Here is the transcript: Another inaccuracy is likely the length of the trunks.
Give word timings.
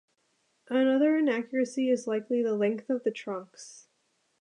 Another 0.67 1.15
inaccuracy 1.15 1.91
is 1.91 2.07
likely 2.07 2.41
the 2.41 2.55
length 2.55 2.89
of 2.89 3.03
the 3.03 3.11
trunks. 3.11 3.85